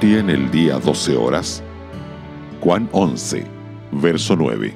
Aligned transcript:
¿Tiene 0.00 0.34
el 0.34 0.48
día 0.52 0.78
12 0.78 1.16
horas? 1.16 1.60
Juan 2.60 2.88
11, 2.92 3.44
verso 3.90 4.36
9. 4.36 4.72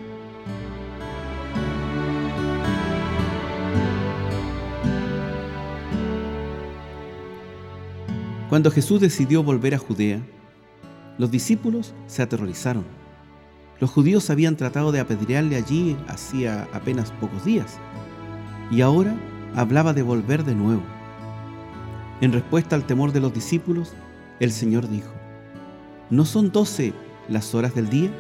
Cuando 8.49 8.73
Jesús 8.73 9.01
decidió 9.01 9.45
volver 9.45 9.77
a 9.77 9.79
Judea, 9.79 10.21
los 11.19 11.31
discípulos 11.31 11.95
se 12.09 12.23
aterrorizaron. 12.23 12.85
Los 13.79 13.91
judíos 13.91 14.29
habían 14.29 14.57
tratado 14.57 14.91
de 14.91 14.99
apedrearle 14.99 15.55
allí 15.55 15.97
hacía 16.09 16.67
apenas 16.73 17.13
pocos 17.13 17.45
días 17.45 17.79
y 18.73 18.81
ahora 18.81 19.15
hablaba 19.55 19.93
de 19.93 20.03
volver 20.03 20.45
de 20.45 20.57
nuevo. 20.57 20.83
En 22.21 22.33
respuesta 22.33 22.75
al 22.75 22.85
temor 22.85 23.13
de 23.13 23.21
los 23.21 23.33
discípulos, 23.33 23.95
el 24.43 24.51
Señor 24.51 24.89
dijo, 24.89 25.13
¿no 26.11 26.25
son 26.25 26.51
doce 26.51 26.93
las 27.29 27.55
horas 27.55 27.77
del 27.77 27.89
día? 27.89 28.11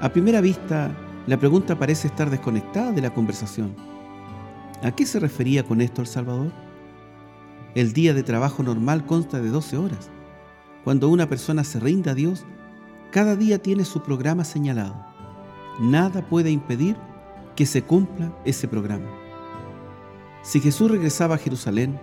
A 0.00 0.08
primera 0.08 0.40
vista, 0.40 0.90
la 1.28 1.36
pregunta 1.38 1.78
parece 1.78 2.08
estar 2.08 2.30
desconectada 2.30 2.90
de 2.90 3.02
la 3.02 3.14
conversación. 3.14 3.76
¿A 4.82 4.90
qué 4.90 5.06
se 5.06 5.20
refería 5.20 5.62
con 5.62 5.80
esto 5.80 6.00
el 6.00 6.08
Salvador? 6.08 6.50
El 7.76 7.92
día 7.92 8.12
de 8.12 8.24
trabajo 8.24 8.64
normal 8.64 9.06
consta 9.06 9.40
de 9.40 9.50
12 9.50 9.76
horas. 9.76 10.10
Cuando 10.82 11.08
una 11.08 11.28
persona 11.28 11.62
se 11.62 11.78
rinde 11.78 12.10
a 12.10 12.14
Dios, 12.14 12.44
cada 13.12 13.36
día 13.36 13.58
tiene 13.58 13.84
su 13.84 14.02
programa 14.02 14.42
señalado. 14.42 14.96
Nada 15.78 16.22
puede 16.28 16.50
impedir 16.50 16.96
que 17.54 17.66
se 17.66 17.82
cumpla 17.82 18.32
ese 18.44 18.66
programa. 18.66 19.06
Si 20.42 20.60
Jesús 20.60 20.90
regresaba 20.90 21.36
a 21.36 21.38
Jerusalén, 21.38 22.00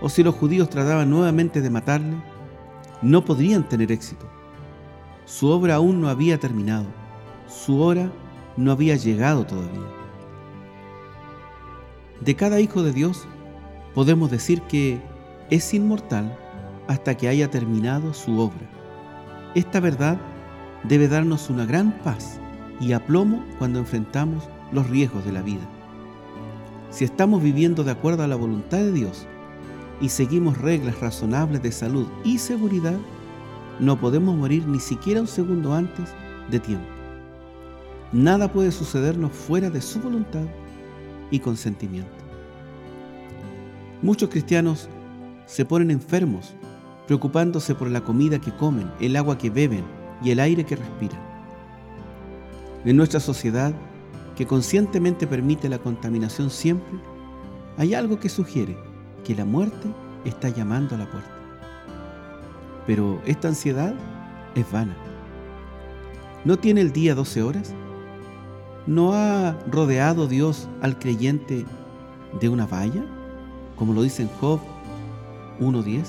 o 0.00 0.08
si 0.08 0.22
los 0.22 0.34
judíos 0.34 0.68
trataban 0.68 1.10
nuevamente 1.10 1.60
de 1.60 1.70
matarle, 1.70 2.16
no 3.02 3.24
podrían 3.24 3.68
tener 3.68 3.92
éxito. 3.92 4.26
Su 5.24 5.48
obra 5.48 5.76
aún 5.76 6.00
no 6.00 6.08
había 6.08 6.38
terminado, 6.38 6.86
su 7.48 7.80
hora 7.80 8.10
no 8.56 8.72
había 8.72 8.96
llegado 8.96 9.46
todavía. 9.46 9.88
De 12.20 12.36
cada 12.36 12.60
hijo 12.60 12.82
de 12.82 12.92
Dios 12.92 13.26
podemos 13.94 14.30
decir 14.30 14.62
que 14.62 15.00
es 15.50 15.74
inmortal 15.74 16.38
hasta 16.88 17.16
que 17.16 17.28
haya 17.28 17.50
terminado 17.50 18.14
su 18.14 18.38
obra. 18.38 18.70
Esta 19.54 19.80
verdad 19.80 20.18
debe 20.84 21.08
darnos 21.08 21.50
una 21.50 21.66
gran 21.66 21.92
paz 22.02 22.38
y 22.80 22.92
aplomo 22.92 23.44
cuando 23.58 23.78
enfrentamos 23.78 24.48
los 24.72 24.88
riesgos 24.88 25.24
de 25.24 25.32
la 25.32 25.42
vida. 25.42 25.68
Si 26.90 27.04
estamos 27.04 27.42
viviendo 27.42 27.84
de 27.84 27.92
acuerdo 27.92 28.22
a 28.22 28.28
la 28.28 28.36
voluntad 28.36 28.78
de 28.78 28.92
Dios 28.92 29.26
y 30.04 30.10
seguimos 30.10 30.58
reglas 30.58 31.00
razonables 31.00 31.62
de 31.62 31.72
salud 31.72 32.06
y 32.24 32.36
seguridad, 32.36 32.98
no 33.80 33.98
podemos 33.98 34.36
morir 34.36 34.68
ni 34.68 34.78
siquiera 34.78 35.22
un 35.22 35.26
segundo 35.26 35.72
antes 35.72 36.10
de 36.50 36.60
tiempo. 36.60 36.86
Nada 38.12 38.52
puede 38.52 38.70
sucedernos 38.70 39.32
fuera 39.32 39.70
de 39.70 39.80
su 39.80 40.00
voluntad 40.00 40.44
y 41.30 41.38
consentimiento. 41.38 42.12
Muchos 44.02 44.28
cristianos 44.28 44.90
se 45.46 45.64
ponen 45.64 45.90
enfermos 45.90 46.52
preocupándose 47.06 47.74
por 47.74 47.90
la 47.90 48.02
comida 48.02 48.38
que 48.38 48.54
comen, 48.54 48.92
el 49.00 49.16
agua 49.16 49.38
que 49.38 49.48
beben 49.48 49.84
y 50.22 50.32
el 50.32 50.38
aire 50.38 50.66
que 50.66 50.76
respiran. 50.76 51.22
En 52.84 52.98
nuestra 52.98 53.20
sociedad, 53.20 53.72
que 54.36 54.46
conscientemente 54.46 55.26
permite 55.26 55.70
la 55.70 55.78
contaminación 55.78 56.50
siempre, 56.50 56.98
hay 57.78 57.94
algo 57.94 58.20
que 58.20 58.28
sugiere 58.28 58.76
que 59.24 59.34
la 59.34 59.44
muerte 59.44 59.88
está 60.24 60.48
llamando 60.48 60.94
a 60.94 60.98
la 60.98 61.10
puerta. 61.10 61.30
Pero 62.86 63.20
esta 63.26 63.48
ansiedad 63.48 63.94
es 64.54 64.70
vana. 64.70 64.94
¿No 66.44 66.58
tiene 66.58 66.82
el 66.82 66.92
día 66.92 67.14
12 67.14 67.42
horas? 67.42 67.74
¿No 68.86 69.14
ha 69.14 69.56
rodeado 69.70 70.28
Dios 70.28 70.68
al 70.82 70.98
creyente 70.98 71.64
de 72.38 72.48
una 72.48 72.66
valla, 72.66 73.04
como 73.76 73.94
lo 73.94 74.02
dice 74.02 74.22
en 74.22 74.28
Job 74.40 74.60
1.10? 75.58 76.04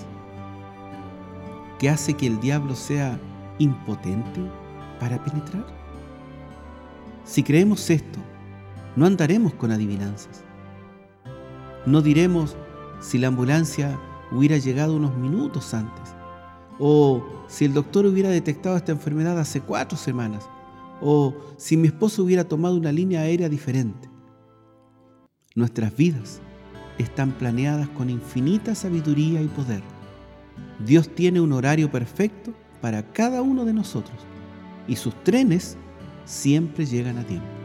que 1.80 1.90
hace 1.90 2.14
que 2.14 2.28
el 2.28 2.40
diablo 2.40 2.76
sea 2.76 3.20
impotente 3.60 4.42
para 5.00 5.24
penetrar? 5.24 5.66
Si 7.24 7.44
creemos 7.44 7.90
esto, 7.90 8.20
no 8.96 9.06
andaremos 9.06 9.54
con 9.54 9.72
adivinanzas. 9.72 10.44
No 11.86 12.02
diremos 12.02 12.56
si 13.06 13.20
la 13.20 13.28
ambulancia 13.28 14.00
hubiera 14.32 14.58
llegado 14.58 14.96
unos 14.96 15.16
minutos 15.16 15.76
antes, 15.76 16.16
o 16.80 17.24
si 17.48 17.66
el 17.66 17.74
doctor 17.74 18.08
hubiera 18.08 18.30
detectado 18.30 18.76
esta 18.76 18.92
enfermedad 18.92 19.40
hace 19.40 19.62
cuatro 19.62 19.96
semanas, 19.96 20.50
o 21.02 21.36
si 21.58 21.78
mi 21.78 21.88
esposo 21.88 22.24
hubiera 22.24 22.46
tomado 22.46 22.76
una 22.76 22.92
línea 22.92 23.22
aérea 23.22 23.48
diferente. 23.48 24.10
Nuestras 25.54 25.96
vidas 25.96 26.42
están 26.98 27.32
planeadas 27.34 27.88
con 27.90 28.10
infinita 28.10 28.74
sabiduría 28.74 29.40
y 29.40 29.48
poder. 29.48 29.84
Dios 30.84 31.08
tiene 31.14 31.40
un 31.40 31.54
horario 31.54 31.92
perfecto 31.92 32.54
para 32.82 33.14
cada 33.14 33.44
uno 33.44 33.66
de 33.66 33.74
nosotros 33.74 34.18
y 34.88 34.96
sus 34.96 35.14
trenes 35.24 35.78
siempre 36.26 36.86
llegan 36.88 37.20
a 37.20 37.24
tiempo. 37.24 37.65